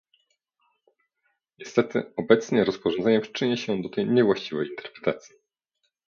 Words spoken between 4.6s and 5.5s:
interpretacji